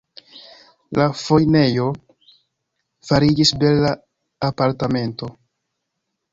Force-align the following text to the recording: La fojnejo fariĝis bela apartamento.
La 0.99 1.05
fojnejo 1.23 1.85
fariĝis 3.11 3.55
bela 3.65 3.95
apartamento. 4.51 5.33